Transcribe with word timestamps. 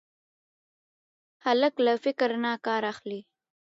هلک 1.45 1.75
له 1.85 1.93
فکر 2.03 2.29
نه 2.43 2.51
کار 2.65 2.81
اخلي. 2.93 3.19